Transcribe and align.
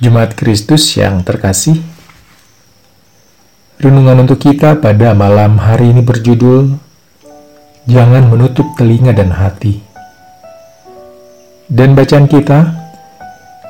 Jemaat 0.00 0.32
Kristus 0.32 0.96
yang 0.96 1.20
terkasih, 1.20 1.76
renungan 3.76 4.24
untuk 4.24 4.40
kita 4.40 4.80
pada 4.80 5.12
malam 5.12 5.60
hari 5.60 5.92
ini 5.92 6.00
berjudul 6.00 6.72
Jangan 7.84 8.32
Menutup 8.32 8.64
Telinga 8.80 9.12
dan 9.12 9.28
Hati. 9.28 9.76
Dan 11.68 11.92
bacaan 11.92 12.32
kita 12.32 12.72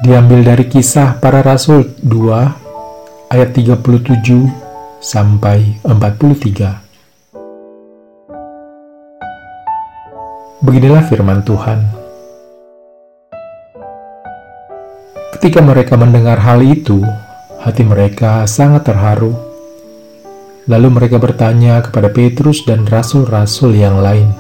diambil 0.07 0.55
dari 0.55 0.71
kisah 0.71 1.19
para 1.19 1.43
rasul 1.43 1.99
2 1.99 3.35
ayat 3.35 3.51
37 3.51 5.03
sampai 5.03 5.83
43. 5.83 6.79
Beginilah 10.63 11.03
firman 11.11 11.43
Tuhan. 11.43 12.00
Ketika 15.41 15.65
mereka 15.65 15.97
mendengar 15.97 16.37
hal 16.37 16.61
itu, 16.61 17.01
hati 17.65 17.81
mereka 17.81 18.45
sangat 18.45 18.85
terharu. 18.85 19.33
Lalu 20.69 21.01
mereka 21.01 21.17
bertanya 21.17 21.81
kepada 21.81 22.13
Petrus 22.13 22.61
dan 22.69 22.85
rasul-rasul 22.85 23.73
yang 23.73 24.05
lain, 24.05 24.37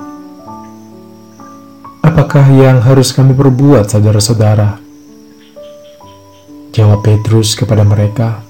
"Apakah 2.04 2.52
yang 2.52 2.84
harus 2.84 3.16
kami 3.16 3.32
perbuat, 3.32 3.88
saudara-saudara?" 3.88 4.76
Jawab 6.76 7.00
Petrus 7.00 7.56
kepada 7.56 7.80
mereka, 7.80 8.44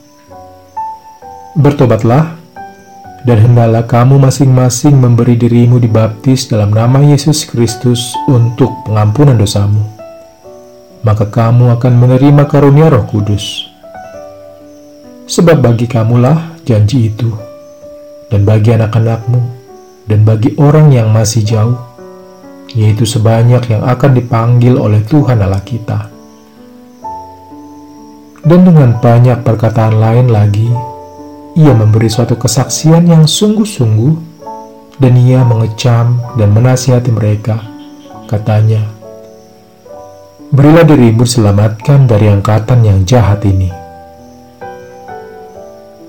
"Bertobatlah, 1.54 2.34
dan 3.22 3.46
hendaklah 3.46 3.86
kamu 3.86 4.26
masing-masing 4.26 4.98
memberi 4.98 5.38
dirimu 5.38 5.78
dibaptis 5.78 6.50
dalam 6.50 6.74
nama 6.74 6.98
Yesus 6.98 7.46
Kristus 7.46 8.10
untuk 8.26 8.74
pengampunan 8.90 9.38
dosamu." 9.38 9.99
Maka 11.00 11.28
kamu 11.28 11.72
akan 11.80 11.92
menerima 11.96 12.44
karunia 12.44 12.92
Roh 12.92 13.08
Kudus. 13.08 13.66
Sebab 15.30 15.62
bagi 15.62 15.86
kamulah 15.86 16.60
janji 16.66 17.08
itu, 17.08 17.30
dan 18.28 18.42
bagi 18.44 18.74
anak-anakmu, 18.74 19.40
dan 20.10 20.26
bagi 20.26 20.52
orang 20.58 20.90
yang 20.90 21.14
masih 21.14 21.46
jauh, 21.46 21.78
yaitu 22.74 23.06
sebanyak 23.06 23.62
yang 23.70 23.82
akan 23.86 24.18
dipanggil 24.18 24.76
oleh 24.76 25.00
Tuhan 25.06 25.40
Allah 25.40 25.62
kita. 25.62 26.10
Dan 28.40 28.66
dengan 28.66 28.96
banyak 28.98 29.44
perkataan 29.44 30.00
lain 30.00 30.32
lagi, 30.32 30.68
ia 31.54 31.72
memberi 31.76 32.08
suatu 32.08 32.34
kesaksian 32.34 33.06
yang 33.06 33.24
sungguh-sungguh, 33.28 34.14
dan 35.00 35.12
ia 35.16 35.40
mengecam 35.46 36.20
dan 36.36 36.48
menasihati 36.52 37.08
mereka. 37.14 37.62
Katanya, 38.28 38.99
Berilah 40.50 40.82
dirimu 40.82 41.22
selamatkan 41.22 42.10
dari 42.10 42.26
angkatan 42.26 42.82
yang 42.82 43.06
jahat 43.06 43.46
ini. 43.46 43.70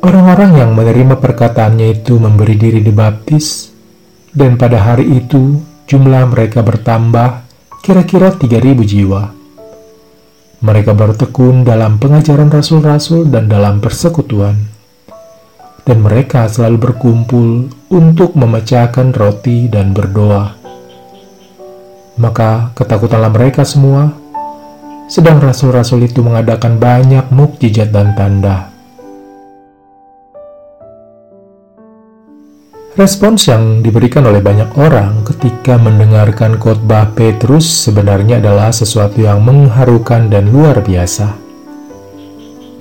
Orang-orang 0.01 0.57
yang 0.57 0.73
menerima 0.73 1.21
perkataannya 1.21 2.01
itu 2.01 2.17
memberi 2.17 2.57
diri 2.57 2.81
dibaptis, 2.81 3.69
dan 4.33 4.57
pada 4.57 4.81
hari 4.81 5.21
itu 5.21 5.61
jumlah 5.85 6.33
mereka 6.33 6.65
bertambah 6.65 7.45
kira-kira 7.85 8.33
3.000 8.33 8.81
jiwa. 8.81 9.29
Mereka 10.65 10.97
bertekun 10.97 11.61
dalam 11.61 12.01
pengajaran 12.01 12.49
rasul-rasul 12.49 13.29
dan 13.29 13.45
dalam 13.45 13.77
persekutuan. 13.77 14.57
Dan 15.85 16.01
mereka 16.01 16.49
selalu 16.49 16.89
berkumpul 16.89 17.69
untuk 17.93 18.33
memecahkan 18.33 19.13
roti 19.13 19.69
dan 19.69 19.93
berdoa. 19.93 20.57
Maka 22.17 22.73
ketakutanlah 22.73 23.29
mereka 23.29 23.61
semua, 23.65 24.20
sedang 25.11 25.43
rasul-rasul 25.43 26.07
itu 26.07 26.23
mengadakan 26.23 26.79
banyak 26.79 27.27
mukjizat 27.35 27.91
dan 27.91 28.15
tanda. 28.15 28.71
Respons 32.95 33.43
yang 33.51 33.83
diberikan 33.83 34.23
oleh 34.23 34.39
banyak 34.39 34.71
orang 34.79 35.27
ketika 35.27 35.75
mendengarkan 35.75 36.55
khotbah 36.55 37.11
Petrus 37.11 37.67
sebenarnya 37.67 38.39
adalah 38.39 38.71
sesuatu 38.71 39.19
yang 39.19 39.43
mengharukan 39.43 40.31
dan 40.31 40.47
luar 40.47 40.79
biasa. 40.79 41.35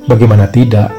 Bagaimana 0.06 0.46
tidak? 0.50 0.94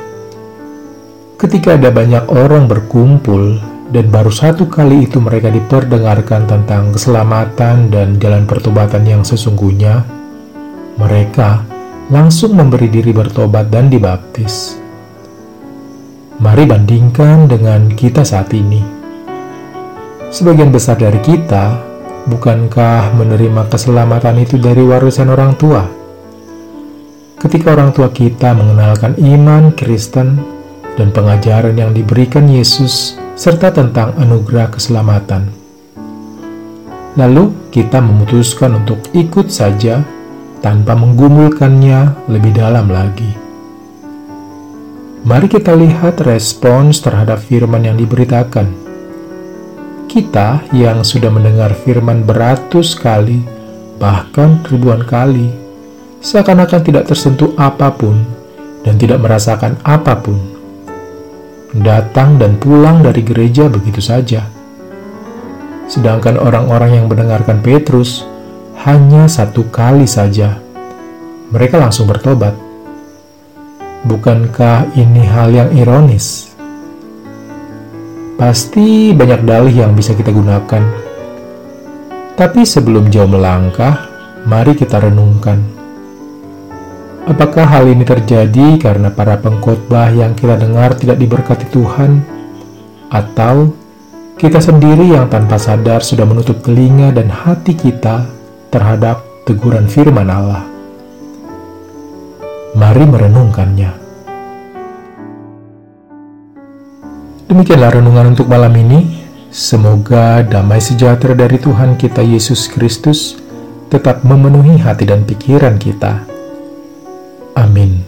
Ketika 1.39 1.79
ada 1.79 1.95
banyak 1.95 2.27
orang 2.27 2.67
berkumpul 2.67 3.55
dan 3.91 4.11
baru 4.11 4.31
satu 4.31 4.67
kali 4.67 5.07
itu 5.07 5.23
mereka 5.23 5.47
diperdengarkan 5.47 6.43
tentang 6.47 6.91
keselamatan 6.91 7.87
dan 7.87 8.19
jalan 8.19 8.43
pertobatan 8.47 9.03
yang 9.03 9.23
sesungguhnya, 9.27 10.20
mereka 11.01 11.65
langsung 12.13 12.53
memberi 12.53 12.85
diri 12.85 13.09
bertobat 13.09 13.73
dan 13.73 13.89
dibaptis. 13.89 14.77
Mari 16.37 16.69
bandingkan 16.69 17.49
dengan 17.49 17.89
kita 17.89 18.21
saat 18.21 18.53
ini. 18.53 18.81
Sebagian 20.29 20.69
besar 20.69 21.01
dari 21.01 21.17
kita, 21.25 21.81
bukankah 22.29 23.17
menerima 23.17 23.65
keselamatan 23.71 24.45
itu 24.45 24.61
dari 24.61 24.85
warisan 24.85 25.33
orang 25.33 25.57
tua? 25.57 25.83
Ketika 27.41 27.73
orang 27.73 27.89
tua 27.89 28.13
kita 28.13 28.53
mengenalkan 28.53 29.17
iman 29.17 29.73
Kristen 29.73 30.37
dan 30.93 31.09
pengajaran 31.09 31.73
yang 31.73 31.89
diberikan 31.89 32.45
Yesus, 32.45 33.17
serta 33.33 33.73
tentang 33.73 34.13
anugerah 34.21 34.69
keselamatan, 34.69 35.49
lalu 37.17 37.49
kita 37.73 37.97
memutuskan 37.97 38.85
untuk 38.85 39.01
ikut 39.17 39.49
saja 39.49 40.05
tanpa 40.61 40.93
menggumulkannya 40.93 42.29
lebih 42.29 42.53
dalam 42.53 42.87
lagi. 42.87 43.27
Mari 45.21 45.49
kita 45.49 45.77
lihat 45.77 46.21
respons 46.25 47.01
terhadap 47.01 47.41
firman 47.41 47.85
yang 47.85 47.97
diberitakan. 47.97 48.69
Kita 50.09 50.65
yang 50.73 51.05
sudah 51.05 51.29
mendengar 51.29 51.77
firman 51.77 52.25
beratus 52.25 52.97
kali, 52.97 53.41
bahkan 54.01 54.61
ribuan 54.65 55.05
kali, 55.05 55.53
seakan-akan 56.25 56.81
tidak 56.81 57.05
tersentuh 57.09 57.53
apa 57.57 57.93
pun 57.93 58.17
dan 58.81 58.97
tidak 58.97 59.21
merasakan 59.21 59.77
apa 59.85 60.17
pun. 60.17 60.37
Datang 61.71 62.41
dan 62.41 62.57
pulang 62.57 63.05
dari 63.05 63.21
gereja 63.21 63.69
begitu 63.69 64.01
saja. 64.01 64.43
Sedangkan 65.85 66.41
orang-orang 66.41 66.97
yang 66.97 67.05
mendengarkan 67.07 67.61
Petrus 67.61 68.25
hanya 68.81 69.29
satu 69.29 69.69
kali 69.69 70.09
saja. 70.09 70.57
Mereka 71.53 71.77
langsung 71.77 72.09
bertobat. 72.09 72.57
Bukankah 74.01 74.97
ini 74.97 75.21
hal 75.21 75.53
yang 75.53 75.69
ironis? 75.77 76.49
Pasti 78.41 79.13
banyak 79.13 79.45
dalih 79.45 79.85
yang 79.85 79.93
bisa 79.93 80.17
kita 80.17 80.33
gunakan. 80.33 80.81
Tapi 82.33 82.65
sebelum 82.65 83.13
jauh 83.13 83.29
melangkah, 83.29 84.09
mari 84.49 84.73
kita 84.73 84.97
renungkan. 84.97 85.61
Apakah 87.29 87.69
hal 87.69 87.85
ini 87.85 88.01
terjadi 88.01 88.81
karena 88.81 89.13
para 89.13 89.37
pengkhotbah 89.37 90.09
yang 90.09 90.33
kita 90.33 90.57
dengar 90.57 90.97
tidak 90.97 91.21
diberkati 91.21 91.69
Tuhan, 91.69 92.25
atau 93.13 93.77
kita 94.41 94.57
sendiri 94.57 95.13
yang 95.13 95.29
tanpa 95.29 95.61
sadar 95.61 96.01
sudah 96.01 96.25
menutup 96.25 96.65
telinga 96.65 97.13
dan 97.13 97.29
hati 97.29 97.77
kita 97.77 98.40
terhadap 98.71 99.21
teguran 99.43 99.85
firman 99.85 100.31
Allah. 100.31 100.63
Mari 102.71 103.03
merenungkannya. 103.03 103.91
Demikianlah 107.51 107.99
renungan 107.99 108.31
untuk 108.31 108.47
malam 108.47 108.71
ini. 108.79 109.19
Semoga 109.51 110.39
damai 110.47 110.79
sejahtera 110.79 111.35
dari 111.35 111.59
Tuhan 111.59 111.99
kita 111.99 112.23
Yesus 112.23 112.71
Kristus 112.71 113.35
tetap 113.91 114.23
memenuhi 114.23 114.79
hati 114.79 115.03
dan 115.03 115.27
pikiran 115.27 115.75
kita. 115.75 116.23
Amin. 117.59 118.07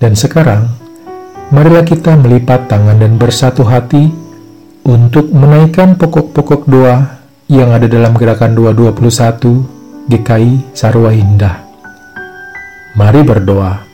Dan 0.00 0.16
sekarang, 0.16 0.72
marilah 1.52 1.84
kita 1.84 2.16
melipat 2.16 2.72
tangan 2.72 2.96
dan 2.96 3.20
bersatu 3.20 3.68
hati 3.68 4.08
untuk 4.88 5.28
menaikkan 5.28 6.00
pokok-pokok 6.00 6.64
doa 6.64 7.21
yang 7.52 7.68
ada 7.68 7.84
dalam 7.84 8.16
gerakan 8.16 8.56
221 8.56 10.08
GKI 10.08 10.72
Sarwa 10.72 11.12
Indah. 11.12 11.60
Mari 12.96 13.20
berdoa. 13.20 13.91